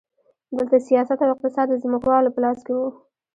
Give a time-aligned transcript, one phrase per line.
[0.57, 2.87] دلته سیاست او اقتصاد د ځمکوالو په لاس کې وو.